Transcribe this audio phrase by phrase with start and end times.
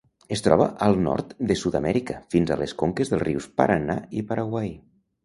[0.35, 4.73] Es troba al nord de Sud-amèrica fins a les conques dels rius Paranà i Paraguai.